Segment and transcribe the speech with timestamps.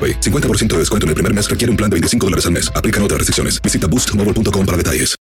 [0.00, 0.20] AroPay.
[0.20, 2.72] 50% de descuento en el primer mes requiere un plan de 25 dólares al mes.
[2.74, 3.60] Aplican otras restricciones.
[3.60, 5.20] Visita boostmobile.com para detalles.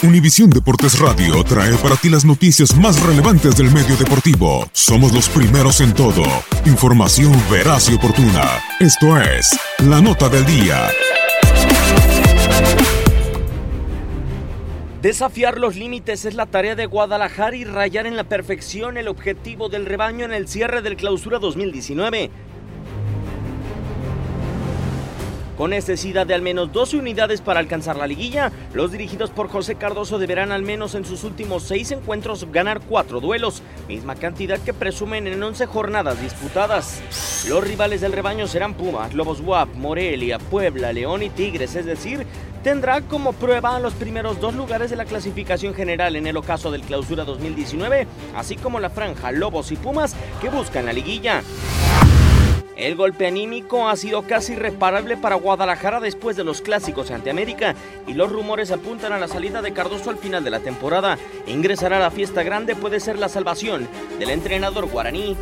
[0.00, 4.68] Univisión Deportes Radio trae para ti las noticias más relevantes del medio deportivo.
[4.72, 6.22] Somos los primeros en todo.
[6.66, 8.44] Información veraz y oportuna.
[8.78, 10.88] Esto es La Nota del Día.
[15.02, 19.68] Desafiar los límites es la tarea de Guadalajara y rayar en la perfección el objetivo
[19.68, 22.30] del rebaño en el cierre del clausura 2019.
[25.58, 29.74] Con necesidad de al menos 12 unidades para alcanzar la liguilla, los dirigidos por José
[29.74, 34.72] Cardoso deberán al menos en sus últimos 6 encuentros ganar 4 duelos, misma cantidad que
[34.72, 37.02] presumen en 11 jornadas disputadas.
[37.48, 42.24] Los rivales del rebaño serán Pumas, Lobos Guap, Morelia, Puebla, León y Tigres, es decir,
[42.62, 46.82] tendrá como prueba los primeros dos lugares de la clasificación general en el ocaso del
[46.82, 51.42] clausura 2019, así como la franja Lobos y Pumas que buscan la liguilla.
[52.88, 57.74] El golpe anímico ha sido casi irreparable para Guadalajara después de los clásicos ante América
[58.06, 61.18] y los rumores apuntan a la salida de Cardoso al final de la temporada.
[61.46, 63.86] Ingresar a la fiesta grande puede ser la salvación
[64.18, 65.36] del entrenador guaraní.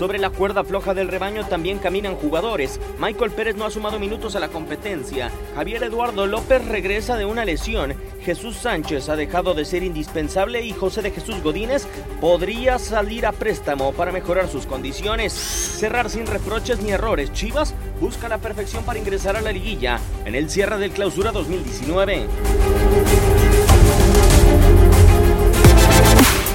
[0.00, 2.80] Sobre la cuerda floja del rebaño también caminan jugadores.
[2.98, 5.30] Michael Pérez no ha sumado minutos a la competencia.
[5.54, 7.92] Javier Eduardo López regresa de una lesión.
[8.22, 11.86] Jesús Sánchez ha dejado de ser indispensable y José de Jesús Godínez
[12.18, 15.34] podría salir a préstamo para mejorar sus condiciones.
[15.34, 17.34] Cerrar sin reproches ni errores.
[17.34, 22.26] Chivas busca la perfección para ingresar a la liguilla en el cierre del clausura 2019.